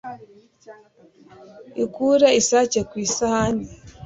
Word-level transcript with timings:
Ikure 1.83 2.29
isake 2.41 2.79
ku 2.89 2.95
isahani 3.05 3.65